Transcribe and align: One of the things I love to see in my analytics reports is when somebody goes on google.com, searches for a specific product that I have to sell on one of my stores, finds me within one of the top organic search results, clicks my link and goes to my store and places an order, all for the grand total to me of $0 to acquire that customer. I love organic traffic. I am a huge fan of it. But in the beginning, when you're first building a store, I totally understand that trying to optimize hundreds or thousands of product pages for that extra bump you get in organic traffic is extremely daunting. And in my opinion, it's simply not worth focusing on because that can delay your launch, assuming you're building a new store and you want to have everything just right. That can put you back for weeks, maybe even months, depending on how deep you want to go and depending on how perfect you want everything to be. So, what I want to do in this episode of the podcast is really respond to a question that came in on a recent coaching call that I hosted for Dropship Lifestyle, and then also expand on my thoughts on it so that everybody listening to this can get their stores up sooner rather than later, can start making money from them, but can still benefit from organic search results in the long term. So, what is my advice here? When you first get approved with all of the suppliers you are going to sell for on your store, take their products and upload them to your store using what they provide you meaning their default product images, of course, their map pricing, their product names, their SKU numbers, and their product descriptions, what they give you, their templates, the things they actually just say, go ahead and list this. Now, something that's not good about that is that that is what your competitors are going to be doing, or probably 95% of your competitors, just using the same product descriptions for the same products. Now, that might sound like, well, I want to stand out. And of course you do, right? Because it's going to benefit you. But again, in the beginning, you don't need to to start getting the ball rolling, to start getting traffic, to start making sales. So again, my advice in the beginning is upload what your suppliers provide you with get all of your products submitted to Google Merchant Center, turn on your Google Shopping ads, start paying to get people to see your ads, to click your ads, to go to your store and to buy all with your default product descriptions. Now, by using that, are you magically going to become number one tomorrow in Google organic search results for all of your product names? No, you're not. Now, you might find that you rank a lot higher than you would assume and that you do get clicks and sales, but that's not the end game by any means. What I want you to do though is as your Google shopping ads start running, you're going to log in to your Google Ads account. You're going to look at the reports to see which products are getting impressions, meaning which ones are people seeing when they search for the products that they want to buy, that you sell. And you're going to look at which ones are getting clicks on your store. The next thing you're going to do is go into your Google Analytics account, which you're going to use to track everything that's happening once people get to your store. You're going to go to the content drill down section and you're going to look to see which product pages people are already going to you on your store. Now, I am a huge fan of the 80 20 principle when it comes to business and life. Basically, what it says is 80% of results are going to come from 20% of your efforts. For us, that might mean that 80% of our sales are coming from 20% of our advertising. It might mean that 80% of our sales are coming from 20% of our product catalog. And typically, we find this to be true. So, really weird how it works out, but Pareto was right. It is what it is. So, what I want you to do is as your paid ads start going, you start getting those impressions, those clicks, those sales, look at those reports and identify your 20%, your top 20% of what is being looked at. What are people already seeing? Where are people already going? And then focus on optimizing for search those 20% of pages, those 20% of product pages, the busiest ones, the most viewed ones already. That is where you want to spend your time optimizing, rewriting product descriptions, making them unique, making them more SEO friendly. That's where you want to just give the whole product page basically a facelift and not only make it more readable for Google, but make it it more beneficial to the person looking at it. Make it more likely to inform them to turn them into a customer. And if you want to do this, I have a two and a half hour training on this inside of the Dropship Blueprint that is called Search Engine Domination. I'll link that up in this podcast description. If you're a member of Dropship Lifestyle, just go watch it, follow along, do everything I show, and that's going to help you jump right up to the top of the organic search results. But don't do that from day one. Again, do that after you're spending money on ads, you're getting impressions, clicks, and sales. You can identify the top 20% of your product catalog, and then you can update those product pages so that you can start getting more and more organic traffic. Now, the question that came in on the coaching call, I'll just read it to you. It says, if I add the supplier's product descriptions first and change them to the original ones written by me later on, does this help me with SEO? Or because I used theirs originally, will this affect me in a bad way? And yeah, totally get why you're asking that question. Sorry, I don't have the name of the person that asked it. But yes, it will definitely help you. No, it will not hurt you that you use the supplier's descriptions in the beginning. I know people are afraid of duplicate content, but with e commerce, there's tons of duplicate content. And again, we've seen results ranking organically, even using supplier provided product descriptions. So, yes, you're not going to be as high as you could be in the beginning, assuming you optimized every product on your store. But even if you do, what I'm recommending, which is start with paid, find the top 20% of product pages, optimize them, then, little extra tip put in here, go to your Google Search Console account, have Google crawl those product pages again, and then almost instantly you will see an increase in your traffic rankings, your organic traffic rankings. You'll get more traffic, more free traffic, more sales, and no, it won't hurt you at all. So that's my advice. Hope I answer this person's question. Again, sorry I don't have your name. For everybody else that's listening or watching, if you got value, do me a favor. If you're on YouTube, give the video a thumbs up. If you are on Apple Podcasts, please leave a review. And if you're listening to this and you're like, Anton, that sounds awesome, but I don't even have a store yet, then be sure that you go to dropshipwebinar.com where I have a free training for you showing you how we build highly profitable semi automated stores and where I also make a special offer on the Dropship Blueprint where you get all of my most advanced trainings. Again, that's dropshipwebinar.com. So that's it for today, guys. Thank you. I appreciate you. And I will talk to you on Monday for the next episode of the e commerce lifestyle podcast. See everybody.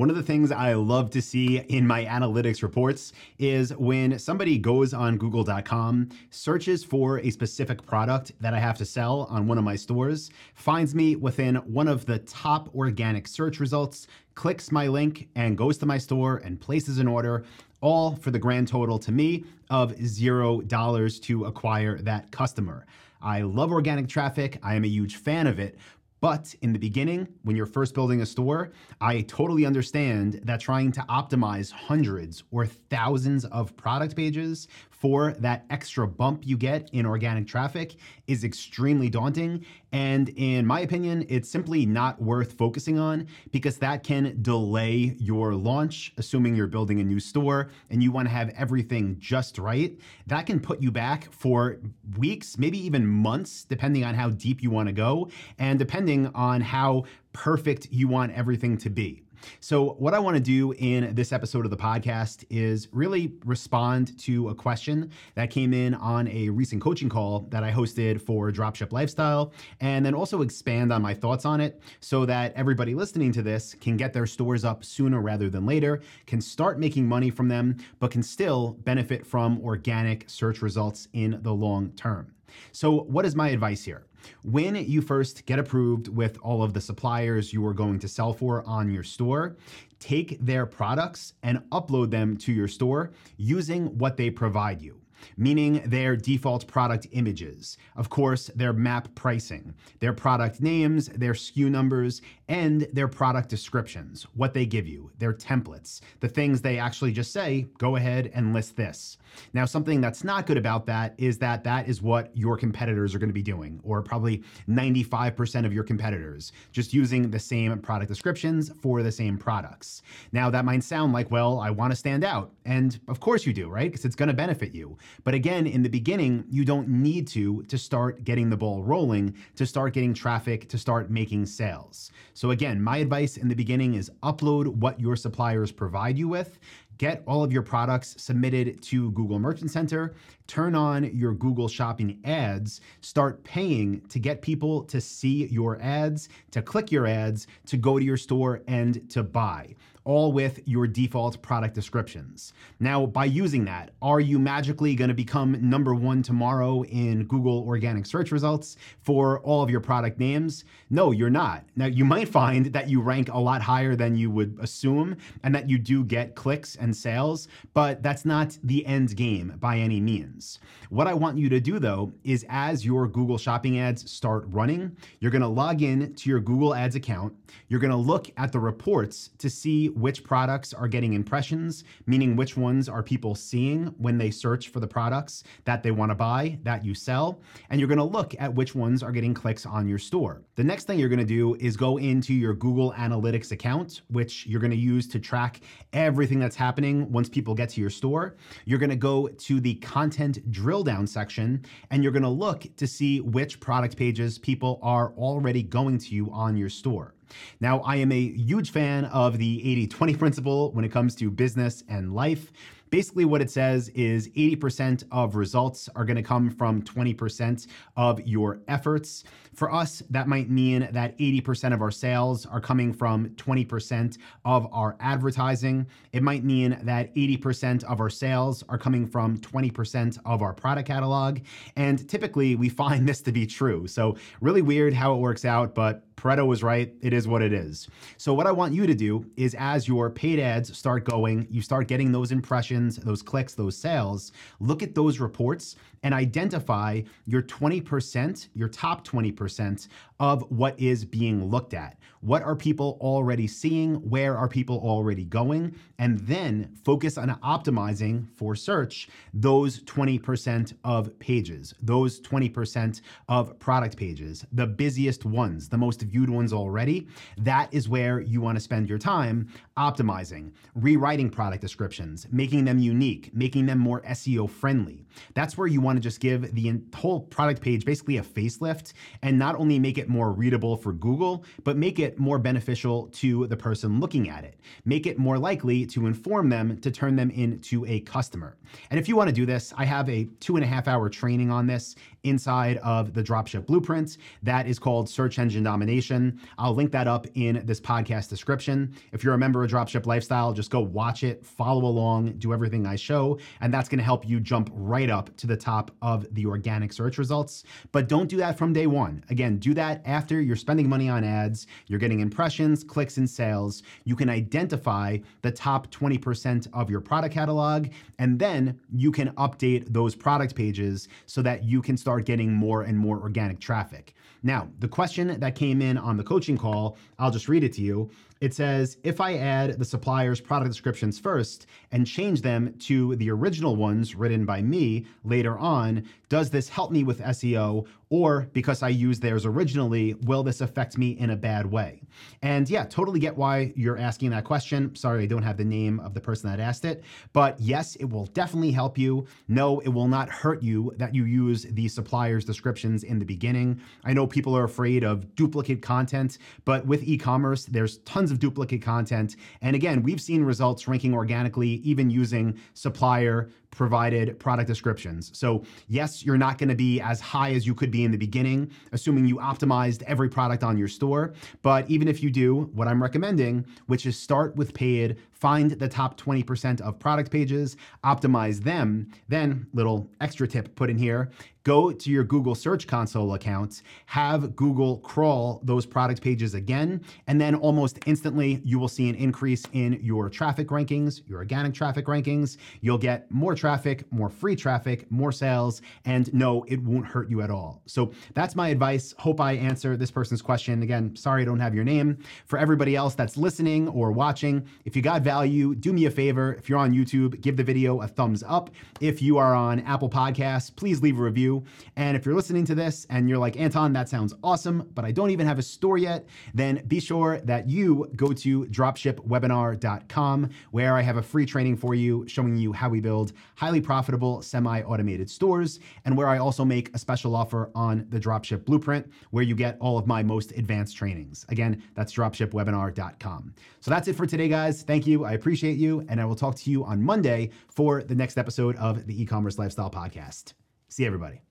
One 0.00 0.08
of 0.08 0.16
the 0.16 0.22
things 0.22 0.50
I 0.50 0.72
love 0.72 1.10
to 1.10 1.20
see 1.20 1.58
in 1.58 1.86
my 1.86 2.06
analytics 2.06 2.62
reports 2.62 3.12
is 3.38 3.76
when 3.76 4.18
somebody 4.18 4.56
goes 4.56 4.94
on 4.94 5.18
google.com, 5.18 6.08
searches 6.30 6.82
for 6.82 7.18
a 7.18 7.28
specific 7.28 7.84
product 7.84 8.32
that 8.40 8.54
I 8.54 8.60
have 8.60 8.78
to 8.78 8.86
sell 8.86 9.26
on 9.28 9.46
one 9.46 9.58
of 9.58 9.64
my 9.64 9.76
stores, 9.76 10.30
finds 10.54 10.94
me 10.94 11.16
within 11.16 11.56
one 11.56 11.86
of 11.86 12.06
the 12.06 12.18
top 12.20 12.74
organic 12.74 13.28
search 13.28 13.60
results, 13.60 14.06
clicks 14.34 14.72
my 14.72 14.88
link 14.88 15.28
and 15.34 15.58
goes 15.58 15.76
to 15.76 15.84
my 15.84 15.98
store 15.98 16.38
and 16.46 16.58
places 16.58 16.96
an 16.96 17.06
order, 17.06 17.44
all 17.82 18.16
for 18.16 18.30
the 18.30 18.38
grand 18.38 18.68
total 18.68 18.98
to 19.00 19.12
me 19.12 19.44
of 19.68 19.94
$0 19.96 21.22
to 21.24 21.44
acquire 21.44 21.98
that 21.98 22.30
customer. 22.32 22.86
I 23.20 23.42
love 23.42 23.70
organic 23.70 24.08
traffic. 24.08 24.58
I 24.62 24.76
am 24.76 24.84
a 24.84 24.88
huge 24.88 25.16
fan 25.16 25.46
of 25.46 25.58
it. 25.58 25.76
But 26.20 26.54
in 26.60 26.72
the 26.72 26.78
beginning, 26.78 27.28
when 27.44 27.56
you're 27.56 27.66
first 27.66 27.94
building 27.94 28.20
a 28.20 28.26
store, 28.26 28.72
I 29.00 29.22
totally 29.22 29.64
understand 29.64 30.40
that 30.44 30.60
trying 30.60 30.92
to 30.92 31.00
optimize 31.02 31.72
hundreds 31.72 32.44
or 32.50 32.66
thousands 32.66 33.46
of 33.46 33.74
product 33.76 34.16
pages 34.16 34.68
for 35.00 35.32
that 35.38 35.64
extra 35.70 36.06
bump 36.06 36.42
you 36.44 36.58
get 36.58 36.90
in 36.92 37.06
organic 37.06 37.46
traffic 37.46 37.96
is 38.26 38.44
extremely 38.44 39.08
daunting. 39.08 39.64
And 39.92 40.28
in 40.30 40.66
my 40.66 40.80
opinion, 40.80 41.24
it's 41.30 41.48
simply 41.48 41.86
not 41.86 42.20
worth 42.20 42.52
focusing 42.52 42.98
on 42.98 43.26
because 43.50 43.78
that 43.78 44.04
can 44.04 44.36
delay 44.42 45.16
your 45.18 45.54
launch, 45.54 46.12
assuming 46.18 46.54
you're 46.54 46.66
building 46.66 47.00
a 47.00 47.04
new 47.04 47.18
store 47.18 47.70
and 47.88 48.02
you 48.02 48.12
want 48.12 48.28
to 48.28 48.34
have 48.34 48.50
everything 48.50 49.16
just 49.18 49.58
right. 49.58 49.98
That 50.26 50.44
can 50.44 50.60
put 50.60 50.82
you 50.82 50.90
back 50.90 51.32
for 51.32 51.78
weeks, 52.18 52.58
maybe 52.58 52.78
even 52.84 53.06
months, 53.06 53.64
depending 53.64 54.04
on 54.04 54.14
how 54.14 54.28
deep 54.28 54.62
you 54.62 54.70
want 54.70 54.88
to 54.88 54.92
go 54.92 55.30
and 55.58 55.78
depending 55.78 56.26
on 56.34 56.60
how 56.60 57.04
perfect 57.32 57.88
you 57.90 58.06
want 58.06 58.32
everything 58.32 58.76
to 58.78 58.90
be. 58.90 59.22
So, 59.60 59.94
what 59.98 60.14
I 60.14 60.18
want 60.18 60.36
to 60.36 60.42
do 60.42 60.72
in 60.72 61.14
this 61.14 61.32
episode 61.32 61.64
of 61.64 61.70
the 61.70 61.76
podcast 61.76 62.44
is 62.50 62.88
really 62.92 63.32
respond 63.44 64.18
to 64.20 64.48
a 64.48 64.54
question 64.54 65.10
that 65.34 65.50
came 65.50 65.72
in 65.72 65.94
on 65.94 66.28
a 66.28 66.48
recent 66.48 66.82
coaching 66.82 67.08
call 67.08 67.46
that 67.50 67.64
I 67.64 67.72
hosted 67.72 68.20
for 68.20 68.50
Dropship 68.50 68.92
Lifestyle, 68.92 69.52
and 69.80 70.04
then 70.04 70.14
also 70.14 70.42
expand 70.42 70.92
on 70.92 71.02
my 71.02 71.14
thoughts 71.14 71.44
on 71.44 71.60
it 71.60 71.80
so 72.00 72.24
that 72.26 72.52
everybody 72.54 72.94
listening 72.94 73.32
to 73.32 73.42
this 73.42 73.74
can 73.74 73.96
get 73.96 74.12
their 74.12 74.26
stores 74.26 74.64
up 74.64 74.84
sooner 74.84 75.20
rather 75.20 75.50
than 75.50 75.66
later, 75.66 76.00
can 76.26 76.40
start 76.40 76.78
making 76.78 77.06
money 77.06 77.30
from 77.30 77.48
them, 77.48 77.76
but 77.98 78.10
can 78.10 78.22
still 78.22 78.76
benefit 78.84 79.26
from 79.26 79.60
organic 79.62 80.28
search 80.28 80.62
results 80.62 81.08
in 81.12 81.38
the 81.42 81.52
long 81.52 81.90
term. 81.92 82.34
So, 82.72 83.02
what 83.02 83.24
is 83.24 83.34
my 83.34 83.48
advice 83.48 83.84
here? 83.84 84.06
When 84.42 84.74
you 84.74 85.00
first 85.00 85.46
get 85.46 85.58
approved 85.58 86.08
with 86.08 86.38
all 86.42 86.62
of 86.62 86.74
the 86.74 86.80
suppliers 86.80 87.52
you 87.52 87.64
are 87.66 87.74
going 87.74 87.98
to 88.00 88.08
sell 88.08 88.32
for 88.32 88.62
on 88.66 88.90
your 88.90 89.02
store, 89.02 89.56
take 89.98 90.38
their 90.40 90.66
products 90.66 91.34
and 91.42 91.58
upload 91.70 92.10
them 92.10 92.36
to 92.38 92.52
your 92.52 92.68
store 92.68 93.12
using 93.36 93.86
what 93.98 94.16
they 94.16 94.30
provide 94.30 94.82
you 94.82 94.99
meaning 95.36 95.82
their 95.86 96.16
default 96.16 96.66
product 96.66 97.06
images, 97.12 97.78
of 97.96 98.10
course, 98.10 98.48
their 98.54 98.72
map 98.72 99.14
pricing, 99.14 99.74
their 100.00 100.12
product 100.12 100.60
names, 100.60 101.08
their 101.08 101.32
SKU 101.32 101.70
numbers, 101.70 102.22
and 102.48 102.82
their 102.92 103.08
product 103.08 103.48
descriptions, 103.48 104.26
what 104.34 104.54
they 104.54 104.66
give 104.66 104.86
you, 104.86 105.10
their 105.18 105.32
templates, 105.32 106.00
the 106.20 106.28
things 106.28 106.60
they 106.60 106.78
actually 106.78 107.12
just 107.12 107.32
say, 107.32 107.66
go 107.78 107.96
ahead 107.96 108.30
and 108.34 108.52
list 108.52 108.76
this. 108.76 109.18
Now, 109.52 109.64
something 109.64 110.00
that's 110.00 110.24
not 110.24 110.46
good 110.46 110.56
about 110.56 110.86
that 110.86 111.14
is 111.18 111.38
that 111.38 111.62
that 111.64 111.88
is 111.88 112.02
what 112.02 112.36
your 112.36 112.56
competitors 112.56 113.14
are 113.14 113.18
going 113.18 113.28
to 113.28 113.34
be 113.34 113.42
doing, 113.42 113.80
or 113.84 114.02
probably 114.02 114.42
95% 114.68 115.64
of 115.64 115.72
your 115.72 115.84
competitors, 115.84 116.52
just 116.72 116.92
using 116.92 117.30
the 117.30 117.38
same 117.38 117.78
product 117.78 118.08
descriptions 118.08 118.70
for 118.80 119.02
the 119.02 119.12
same 119.12 119.38
products. 119.38 120.02
Now, 120.32 120.50
that 120.50 120.64
might 120.64 120.82
sound 120.82 121.12
like, 121.12 121.30
well, 121.30 121.60
I 121.60 121.70
want 121.70 121.92
to 121.92 121.96
stand 121.96 122.24
out. 122.24 122.52
And 122.64 122.98
of 123.08 123.20
course 123.20 123.46
you 123.46 123.52
do, 123.52 123.68
right? 123.68 123.90
Because 123.90 124.04
it's 124.04 124.16
going 124.16 124.28
to 124.28 124.34
benefit 124.34 124.74
you. 124.74 124.98
But 125.24 125.34
again, 125.34 125.66
in 125.66 125.82
the 125.82 125.88
beginning, 125.88 126.44
you 126.48 126.64
don't 126.64 126.88
need 126.88 127.26
to 127.28 127.62
to 127.64 127.78
start 127.78 128.24
getting 128.24 128.50
the 128.50 128.56
ball 128.56 128.82
rolling, 128.82 129.34
to 129.56 129.66
start 129.66 129.94
getting 129.94 130.14
traffic, 130.14 130.68
to 130.68 130.78
start 130.78 131.10
making 131.10 131.46
sales. 131.46 132.10
So 132.34 132.50
again, 132.50 132.82
my 132.82 132.98
advice 132.98 133.36
in 133.36 133.48
the 133.48 133.54
beginning 133.54 133.94
is 133.94 134.10
upload 134.22 134.66
what 134.66 135.00
your 135.00 135.16
suppliers 135.16 135.72
provide 135.72 136.18
you 136.18 136.28
with 136.28 136.58
get 137.00 137.22
all 137.26 137.42
of 137.42 137.50
your 137.50 137.62
products 137.62 138.14
submitted 138.18 138.82
to 138.82 139.10
Google 139.12 139.38
Merchant 139.38 139.70
Center, 139.70 140.12
turn 140.46 140.74
on 140.74 141.04
your 141.16 141.32
Google 141.32 141.66
Shopping 141.66 142.20
ads, 142.26 142.82
start 143.00 143.42
paying 143.42 144.02
to 144.10 144.18
get 144.18 144.42
people 144.42 144.84
to 144.84 145.00
see 145.00 145.46
your 145.46 145.80
ads, 145.80 146.28
to 146.50 146.60
click 146.60 146.92
your 146.92 147.06
ads, 147.06 147.46
to 147.64 147.78
go 147.78 147.98
to 147.98 148.04
your 148.04 148.18
store 148.18 148.60
and 148.68 149.08
to 149.08 149.22
buy 149.22 149.74
all 150.04 150.32
with 150.32 150.60
your 150.66 150.86
default 150.86 151.40
product 151.42 151.74
descriptions. 151.74 152.52
Now, 152.78 153.06
by 153.06 153.26
using 153.26 153.64
that, 153.66 153.90
are 154.00 154.20
you 154.20 154.38
magically 154.38 154.94
going 154.94 155.08
to 155.08 155.14
become 155.14 155.56
number 155.60 155.94
one 155.94 156.22
tomorrow 156.22 156.82
in 156.84 157.24
Google 157.24 157.64
organic 157.66 158.06
search 158.06 158.32
results 158.32 158.76
for 159.02 159.40
all 159.40 159.62
of 159.62 159.70
your 159.70 159.80
product 159.80 160.18
names? 160.18 160.64
No, 160.88 161.12
you're 161.12 161.30
not. 161.30 161.64
Now, 161.76 161.86
you 161.86 162.04
might 162.04 162.28
find 162.28 162.66
that 162.66 162.88
you 162.88 163.00
rank 163.00 163.28
a 163.28 163.38
lot 163.38 163.62
higher 163.62 163.94
than 163.94 164.16
you 164.16 164.30
would 164.30 164.56
assume 164.60 165.16
and 165.42 165.54
that 165.54 165.68
you 165.68 165.78
do 165.78 166.04
get 166.04 166.34
clicks 166.34 166.76
and 166.76 166.96
sales, 166.96 167.48
but 167.74 168.02
that's 168.02 168.24
not 168.24 168.56
the 168.64 168.84
end 168.86 169.16
game 169.16 169.54
by 169.60 169.78
any 169.78 170.00
means. 170.00 170.58
What 170.88 171.06
I 171.06 171.14
want 171.14 171.38
you 171.38 171.48
to 171.50 171.60
do 171.60 171.78
though 171.78 172.12
is 172.24 172.44
as 172.48 172.84
your 172.84 173.06
Google 173.06 173.38
shopping 173.38 173.78
ads 173.78 174.10
start 174.10 174.44
running, 174.48 174.96
you're 175.20 175.30
going 175.30 175.42
to 175.42 175.48
log 175.48 175.82
in 175.82 176.14
to 176.14 176.30
your 176.30 176.40
Google 176.40 176.74
Ads 176.74 176.94
account. 176.96 177.34
You're 177.68 177.80
going 177.80 177.90
to 177.90 177.96
look 177.96 178.30
at 178.36 178.52
the 178.52 178.60
reports 178.60 179.30
to 179.38 179.50
see 179.50 179.89
which 179.94 180.24
products 180.24 180.72
are 180.72 180.88
getting 180.88 181.14
impressions, 181.14 181.84
meaning 182.06 182.36
which 182.36 182.56
ones 182.56 182.88
are 182.88 183.02
people 183.02 183.34
seeing 183.34 183.86
when 183.98 184.18
they 184.18 184.30
search 184.30 184.68
for 184.68 184.80
the 184.80 184.86
products 184.86 185.44
that 185.64 185.82
they 185.82 185.90
want 185.90 186.10
to 186.10 186.14
buy, 186.14 186.58
that 186.62 186.84
you 186.84 186.94
sell. 186.94 187.40
And 187.70 187.80
you're 187.80 187.88
going 187.88 187.98
to 187.98 188.04
look 188.04 188.34
at 188.38 188.54
which 188.54 188.74
ones 188.74 189.02
are 189.02 189.12
getting 189.12 189.34
clicks 189.34 189.66
on 189.66 189.88
your 189.88 189.98
store. 189.98 190.42
The 190.56 190.64
next 190.64 190.84
thing 190.84 190.98
you're 190.98 191.08
going 191.08 191.18
to 191.18 191.24
do 191.24 191.54
is 191.56 191.76
go 191.76 191.98
into 191.98 192.34
your 192.34 192.54
Google 192.54 192.92
Analytics 192.92 193.52
account, 193.52 194.02
which 194.08 194.46
you're 194.46 194.60
going 194.60 194.70
to 194.70 194.76
use 194.76 195.06
to 195.08 195.18
track 195.18 195.60
everything 195.92 196.38
that's 196.38 196.56
happening 196.56 197.10
once 197.10 197.28
people 197.28 197.54
get 197.54 197.68
to 197.70 197.80
your 197.80 197.90
store. 197.90 198.36
You're 198.64 198.78
going 198.78 198.90
to 198.90 198.96
go 198.96 199.28
to 199.28 199.60
the 199.60 199.74
content 199.76 200.50
drill 200.50 200.84
down 200.84 201.06
section 201.06 201.64
and 201.90 202.02
you're 202.02 202.12
going 202.12 202.22
to 202.22 202.28
look 202.28 202.66
to 202.76 202.86
see 202.86 203.20
which 203.20 203.60
product 203.60 203.96
pages 203.96 204.38
people 204.38 204.78
are 204.82 205.12
already 205.16 205.62
going 205.62 205.98
to 205.98 206.14
you 206.14 206.30
on 206.30 206.56
your 206.56 206.68
store. 206.68 207.14
Now, 207.60 207.80
I 207.80 207.96
am 207.96 208.12
a 208.12 208.20
huge 208.20 208.70
fan 208.70 209.04
of 209.06 209.38
the 209.38 209.70
80 209.70 209.86
20 209.88 210.16
principle 210.16 210.72
when 210.72 210.84
it 210.84 210.90
comes 210.90 211.14
to 211.16 211.30
business 211.30 211.82
and 211.88 212.14
life. 212.14 212.52
Basically, 212.90 213.24
what 213.24 213.40
it 213.40 213.50
says 213.50 213.88
is 213.90 214.28
80% 214.30 215.04
of 215.12 215.36
results 215.36 215.88
are 215.94 216.04
going 216.04 216.16
to 216.16 216.22
come 216.22 216.50
from 216.50 216.82
20% 216.82 217.66
of 217.96 218.20
your 218.26 218.60
efforts. 218.68 219.24
For 219.54 219.72
us, 219.72 220.02
that 220.10 220.28
might 220.28 220.50
mean 220.50 220.88
that 220.92 221.16
80% 221.18 221.72
of 221.72 221.82
our 221.82 221.90
sales 221.90 222.46
are 222.46 222.60
coming 222.60 222.92
from 222.92 223.28
20% 223.30 224.18
of 224.44 224.66
our 224.72 224.96
advertising. 225.00 225.86
It 226.12 226.22
might 226.22 226.44
mean 226.44 226.78
that 226.82 227.14
80% 227.14 227.84
of 227.84 228.00
our 228.00 228.10
sales 228.10 228.64
are 228.68 228.78
coming 228.78 229.06
from 229.06 229.38
20% 229.38 230.18
of 230.24 230.42
our 230.42 230.52
product 230.52 230.88
catalog. 230.88 231.40
And 231.76 232.08
typically, 232.08 232.56
we 232.56 232.68
find 232.68 233.08
this 233.08 233.20
to 233.22 233.32
be 233.32 233.46
true. 233.46 233.86
So, 233.86 234.16
really 234.40 234.62
weird 234.62 234.94
how 234.94 235.14
it 235.14 235.18
works 235.18 235.44
out, 235.44 235.74
but 235.74 236.04
Pareto 236.20 236.46
was 236.46 236.62
right. 236.62 236.92
It 237.00 237.14
is 237.14 237.26
what 237.26 237.40
it 237.40 237.52
is. 237.52 237.88
So, 238.18 238.34
what 238.34 238.46
I 238.46 238.52
want 238.52 238.74
you 238.74 238.86
to 238.86 238.94
do 238.94 239.24
is 239.36 239.54
as 239.58 239.88
your 239.88 240.10
paid 240.10 240.38
ads 240.38 240.76
start 240.76 241.04
going, 241.04 241.46
you 241.50 241.62
start 241.62 241.88
getting 241.88 242.12
those 242.12 242.30
impressions, 242.30 242.79
those 242.88 243.22
clicks, 243.22 243.54
those 243.54 243.76
sales, 243.76 244.32
look 244.58 244.82
at 244.82 244.94
those 244.94 245.20
reports 245.20 245.76
and 246.02 246.14
identify 246.14 247.02
your 247.26 247.42
20%, 247.42 248.48
your 248.54 248.68
top 248.68 249.06
20% 249.06 249.88
of 250.18 250.44
what 250.50 250.78
is 250.78 251.04
being 251.04 251.50
looked 251.50 251.74
at. 251.74 251.96
What 252.20 252.42
are 252.42 252.54
people 252.54 252.98
already 253.00 253.46
seeing? 253.46 253.94
Where 253.96 254.36
are 254.36 254.48
people 254.48 254.78
already 254.78 255.24
going? 255.24 255.74
And 255.98 256.18
then 256.20 256.74
focus 256.84 257.16
on 257.16 257.30
optimizing 257.42 258.26
for 258.36 258.54
search 258.54 259.08
those 259.32 259.80
20% 259.84 260.74
of 260.84 261.18
pages, 261.18 261.74
those 261.82 262.20
20% 262.20 263.00
of 263.28 263.58
product 263.58 263.96
pages, 263.96 264.44
the 264.52 264.66
busiest 264.66 265.24
ones, 265.24 265.68
the 265.68 265.78
most 265.78 266.02
viewed 266.02 266.28
ones 266.28 266.52
already. 266.52 267.08
That 267.38 267.72
is 267.72 267.88
where 267.88 268.20
you 268.20 268.42
want 268.42 268.56
to 268.56 268.60
spend 268.60 268.88
your 268.88 268.98
time 268.98 269.48
optimizing, 269.78 270.52
rewriting 270.74 271.30
product 271.30 271.62
descriptions, 271.62 272.26
making 272.30 272.66
them 272.66 272.69
unique, 272.78 273.30
making 273.34 273.66
them 273.66 273.78
more 273.78 274.02
SEO 274.02 274.48
friendly. 274.48 275.06
That's 275.34 275.56
where 275.56 275.66
you 275.66 275.80
want 275.80 275.96
to 275.96 276.00
just 276.00 276.20
give 276.20 276.54
the 276.54 276.80
whole 276.94 277.20
product 277.20 277.60
page 277.60 277.84
basically 277.84 278.18
a 278.18 278.22
facelift 278.22 278.92
and 279.22 279.38
not 279.38 279.56
only 279.56 279.78
make 279.78 279.98
it 279.98 280.08
more 280.08 280.32
readable 280.32 280.76
for 280.76 280.92
Google, 280.92 281.44
but 281.64 281.76
make 281.76 281.98
it 281.98 282.10
it 282.10 282.18
more 282.18 282.38
beneficial 282.38 283.06
to 283.08 283.46
the 283.46 283.56
person 283.56 284.00
looking 284.00 284.28
at 284.28 284.44
it. 284.44 284.58
Make 284.84 285.06
it 285.06 285.18
more 285.18 285.38
likely 285.38 285.86
to 285.86 286.06
inform 286.06 286.48
them 286.48 286.78
to 286.80 286.90
turn 286.90 287.16
them 287.16 287.30
into 287.30 287.86
a 287.86 288.00
customer. 288.00 288.56
And 288.90 288.98
if 288.98 289.08
you 289.08 289.16
want 289.16 289.28
to 289.28 289.34
do 289.34 289.46
this, 289.46 289.72
I 289.76 289.84
have 289.84 290.08
a 290.08 290.24
two 290.40 290.56
and 290.56 290.64
a 290.64 290.66
half 290.66 290.88
hour 290.88 291.08
training 291.08 291.50
on 291.50 291.66
this 291.66 291.94
inside 292.24 292.78
of 292.78 293.14
the 293.14 293.22
Dropship 293.22 293.66
Blueprint 293.66 294.18
that 294.42 294.66
is 294.66 294.78
called 294.78 295.08
Search 295.08 295.38
Engine 295.38 295.62
Domination. 295.62 296.40
I'll 296.58 296.74
link 296.74 296.92
that 296.92 297.06
up 297.06 297.26
in 297.34 297.62
this 297.64 297.80
podcast 297.80 298.28
description. 298.28 298.94
If 299.12 299.24
you're 299.24 299.34
a 299.34 299.38
member 299.38 299.64
of 299.64 299.70
Dropship 299.70 300.06
Lifestyle, 300.06 300.52
just 300.52 300.70
go 300.70 300.80
watch 300.80 301.22
it, 301.22 301.46
follow 301.46 301.84
along, 301.84 302.32
do 302.38 302.52
everything 302.52 302.59
I 302.60 302.96
show, 302.96 303.38
and 303.60 303.72
that's 303.72 303.88
going 303.88 303.98
to 303.98 304.04
help 304.04 304.28
you 304.28 304.38
jump 304.38 304.70
right 304.72 305.08
up 305.08 305.34
to 305.38 305.46
the 305.46 305.56
top 305.56 305.90
of 306.02 306.32
the 306.34 306.44
organic 306.46 306.92
search 306.92 307.16
results. 307.18 307.64
But 307.90 308.08
don't 308.08 308.28
do 308.28 308.36
that 308.36 308.58
from 308.58 308.72
day 308.72 308.86
one. 308.86 309.24
Again, 309.30 309.58
do 309.58 309.72
that 309.74 310.02
after 310.04 310.40
you're 310.40 310.56
spending 310.56 310.88
money 310.88 311.08
on 311.08 311.24
ads, 311.24 311.66
you're 311.86 311.98
getting 311.98 312.20
impressions, 312.20 312.84
clicks, 312.84 313.16
and 313.16 313.28
sales. 313.28 313.82
You 314.04 314.14
can 314.14 314.28
identify 314.28 315.18
the 315.42 315.50
top 315.50 315.90
20% 315.90 316.68
of 316.72 316.90
your 316.90 317.00
product 317.00 317.34
catalog, 317.34 317.88
and 318.18 318.38
then 318.38 318.78
you 318.92 319.10
can 319.10 319.30
update 319.30 319.90
those 319.92 320.14
product 320.14 320.54
pages 320.54 321.08
so 321.26 321.40
that 321.42 321.64
you 321.64 321.80
can 321.80 321.96
start 321.96 322.26
getting 322.26 322.52
more 322.52 322.82
and 322.82 322.98
more 322.98 323.18
organic 323.20 323.58
traffic. 323.58 324.14
Now, 324.42 324.68
the 324.78 324.88
question 324.88 325.38
that 325.38 325.54
came 325.54 325.82
in 325.82 325.98
on 325.98 326.16
the 326.16 326.24
coaching 326.24 326.56
call, 326.56 326.96
I'll 327.18 327.30
just 327.30 327.48
read 327.48 327.62
it 327.62 327.72
to 327.74 327.82
you. 327.82 328.10
It 328.40 328.54
says, 328.54 328.96
if 329.04 329.20
I 329.20 329.36
add 329.36 329.78
the 329.78 329.84
supplier's 329.84 330.40
product 330.40 330.70
descriptions 330.70 331.18
first 331.18 331.66
and 331.92 332.06
change 332.06 332.40
them 332.40 332.72
to 332.80 333.14
the 333.16 333.30
original 333.30 333.76
ones 333.76 334.14
written 334.14 334.46
by 334.46 334.62
me 334.62 335.04
later 335.24 335.58
on, 335.58 336.04
does 336.30 336.48
this 336.48 336.68
help 336.68 336.90
me 336.90 337.04
with 337.04 337.20
SEO? 337.20 337.86
Or 338.08 338.48
because 338.52 338.82
I 338.82 338.88
used 338.88 339.22
theirs 339.22 339.46
originally, 339.46 340.14
will 340.14 340.42
this 340.42 340.62
affect 340.62 340.98
me 340.98 341.10
in 341.10 341.30
a 341.30 341.36
bad 341.36 341.64
way? 341.64 342.02
And 342.42 342.68
yeah, 342.68 342.84
totally 342.84 343.20
get 343.20 343.36
why 343.36 343.72
you're 343.76 343.98
asking 343.98 344.30
that 344.30 344.44
question. 344.44 344.96
Sorry, 344.96 345.22
I 345.22 345.26
don't 345.26 345.44
have 345.44 345.56
the 345.56 345.64
name 345.64 346.00
of 346.00 346.14
the 346.14 346.20
person 346.20 346.50
that 346.50 346.58
asked 346.58 346.84
it. 346.84 347.04
But 347.32 347.60
yes, 347.60 347.94
it 347.96 348.06
will 348.06 348.26
definitely 348.26 348.72
help 348.72 348.98
you. 348.98 349.26
No, 349.46 349.78
it 349.80 349.90
will 349.90 350.08
not 350.08 350.28
hurt 350.28 350.60
you 350.60 350.92
that 350.96 351.14
you 351.14 351.24
use 351.24 351.64
the 351.70 351.86
supplier's 351.86 352.44
descriptions 352.44 353.04
in 353.04 353.20
the 353.20 353.24
beginning. 353.24 353.80
I 354.02 354.12
know 354.12 354.26
people 354.26 354.56
are 354.56 354.64
afraid 354.64 355.04
of 355.04 355.36
duplicate 355.36 355.82
content, 355.82 356.38
but 356.64 356.84
with 356.86 357.04
e 357.04 357.16
commerce, 357.16 357.64
there's 357.64 357.98
tons 358.30 358.36
of 358.36 358.38
duplicate 358.38 358.82
content. 358.82 359.36
And 359.60 359.74
again, 359.76 360.02
we've 360.02 360.20
seen 360.20 360.42
results 360.44 360.86
ranking 360.88 361.14
organically, 361.14 361.80
even 361.82 362.10
using 362.10 362.58
supplier 362.74 363.50
provided 363.70 364.38
product 364.38 364.68
descriptions. 364.68 365.30
So, 365.32 365.64
yes, 365.88 366.24
you're 366.24 366.38
not 366.38 366.58
going 366.58 366.68
to 366.68 366.74
be 366.74 367.00
as 367.00 367.20
high 367.20 367.52
as 367.52 367.66
you 367.66 367.74
could 367.74 367.90
be 367.90 368.04
in 368.04 368.10
the 368.10 368.18
beginning, 368.18 368.70
assuming 368.92 369.26
you 369.26 369.36
optimized 369.36 370.02
every 370.02 370.28
product 370.28 370.62
on 370.62 370.76
your 370.76 370.88
store. 370.88 371.34
But 371.62 371.88
even 371.88 372.08
if 372.08 372.22
you 372.22 372.30
do, 372.30 372.70
what 372.74 372.88
I'm 372.88 373.02
recommending, 373.02 373.66
which 373.86 374.06
is 374.06 374.18
start 374.18 374.56
with 374.56 374.74
paid, 374.74 375.16
find 375.32 375.70
the 375.70 375.88
top 375.88 376.20
20% 376.20 376.80
of 376.82 376.98
product 376.98 377.30
pages, 377.30 377.76
optimize 378.04 378.62
them, 378.62 379.10
then, 379.28 379.66
little 379.72 380.10
extra 380.20 380.46
tip 380.46 380.74
put 380.76 380.90
in 380.90 380.98
here, 380.98 381.30
go 381.64 381.92
to 381.92 382.10
your 382.10 382.24
Google 382.24 382.54
Search 382.54 382.86
Console 382.86 383.34
account, 383.34 383.82
have 384.06 384.54
Google 384.56 384.98
crawl 384.98 385.60
those 385.64 385.86
product 385.86 386.20
pages 386.20 386.54
again, 386.54 387.02
and 387.26 387.40
then 387.40 387.54
almost 387.54 387.98
instantly 388.06 388.60
you 388.64 388.78
will 388.78 388.88
see 388.88 389.08
an 389.08 389.14
increase 389.14 389.64
in 389.72 389.98
your 390.02 390.28
traffic 390.28 390.68
rankings, 390.68 391.26
your 391.28 391.38
organic 391.38 391.74
traffic 391.74 392.06
rankings. 392.06 392.56
You'll 392.80 392.98
get 392.98 393.30
more 393.30 393.54
traffic, 393.60 394.10
more 394.10 394.28
free 394.28 394.56
traffic, 394.56 395.10
more 395.10 395.30
sales, 395.30 395.82
and 396.04 396.32
no, 396.34 396.64
it 396.64 396.82
won't 396.82 397.06
hurt 397.06 397.30
you 397.30 397.42
at 397.42 397.50
all. 397.50 397.82
So 397.86 398.12
that's 398.34 398.56
my 398.56 398.68
advice. 398.68 399.14
Hope 399.18 399.40
I 399.40 399.52
answer 399.52 399.96
this 399.96 400.10
person's 400.10 400.42
question. 400.42 400.82
Again, 400.82 401.14
sorry 401.14 401.42
I 401.42 401.44
don't 401.44 401.60
have 401.60 401.74
your 401.74 401.84
name. 401.84 402.18
For 402.46 402.58
everybody 402.58 402.96
else 402.96 403.14
that's 403.14 403.36
listening 403.36 403.88
or 403.88 404.10
watching, 404.10 404.66
if 404.84 404.96
you 404.96 405.02
got 405.02 405.22
value, 405.22 405.74
do 405.74 405.92
me 405.92 406.06
a 406.06 406.10
favor. 406.10 406.54
If 406.54 406.68
you're 406.68 406.78
on 406.78 406.92
YouTube, 406.92 407.40
give 407.40 407.56
the 407.56 407.64
video 407.64 408.00
a 408.00 408.08
thumbs 408.08 408.42
up. 408.46 408.70
If 409.00 409.22
you 409.22 409.38
are 409.38 409.54
on 409.54 409.80
Apple 409.80 410.10
Podcasts, 410.10 410.74
please 410.74 411.02
leave 411.02 411.18
a 411.18 411.22
review. 411.22 411.62
And 411.96 412.16
if 412.16 412.24
you're 412.24 412.34
listening 412.34 412.64
to 412.66 412.74
this 412.74 413.06
and 413.10 413.28
you're 413.28 413.38
like, 413.38 413.56
Anton, 413.58 413.92
that 413.92 414.08
sounds 414.08 414.34
awesome, 414.42 414.88
but 414.94 415.04
I 415.04 415.12
don't 415.12 415.30
even 415.30 415.46
have 415.46 415.58
a 415.58 415.62
store 415.62 415.98
yet, 415.98 416.26
then 416.54 416.82
be 416.88 416.98
sure 416.98 417.40
that 417.44 417.68
you 417.68 418.10
go 418.16 418.32
to 418.32 418.64
dropshipwebinar.com 418.66 420.50
where 420.70 420.96
I 420.96 421.02
have 421.02 421.16
a 421.16 421.22
free 421.22 421.46
training 421.46 421.76
for 421.76 421.94
you 421.94 422.26
showing 422.26 422.56
you 422.56 422.72
how 422.72 422.88
we 422.88 423.00
build 423.00 423.32
highly 423.56 423.80
profitable 423.80 424.42
semi 424.42 424.82
automated 424.82 425.30
stores 425.30 425.80
and 426.04 426.16
where 426.16 426.28
I 426.28 426.38
also 426.38 426.64
make 426.64 426.94
a 426.94 426.98
special 426.98 427.36
offer 427.36 427.70
on 427.74 428.06
the 428.10 428.18
Dropship 428.18 428.64
Blueprint 428.64 429.10
where 429.30 429.44
you 429.44 429.54
get 429.54 429.76
all 429.80 429.98
of 429.98 430.06
my 430.06 430.22
most 430.22 430.52
advanced 430.52 430.96
trainings. 430.96 431.44
Again, 431.48 431.82
that's 431.94 432.12
dropshipwebinar.com. 432.14 433.54
So 433.80 433.90
that's 433.90 434.08
it 434.08 434.16
for 434.16 434.26
today, 434.26 434.48
guys. 434.48 434.82
Thank 434.82 435.06
you. 435.06 435.24
I 435.24 435.32
appreciate 435.32 435.76
you. 435.76 436.04
And 436.08 436.20
I 436.20 436.24
will 436.24 436.36
talk 436.36 436.56
to 436.56 436.70
you 436.70 436.84
on 436.84 437.02
Monday 437.02 437.50
for 437.68 438.02
the 438.02 438.14
next 438.14 438.38
episode 438.38 438.76
of 438.76 439.06
the 439.06 439.22
e 439.22 439.26
commerce 439.26 439.58
lifestyle 439.58 439.90
podcast. 439.90 440.54
See 440.88 441.06
everybody. 441.06 441.49